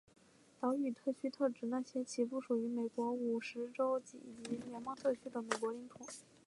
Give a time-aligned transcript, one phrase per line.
[0.59, 5.99] 岛屿地区特指那些其不属于美国五十州以及联邦特区的美国领土。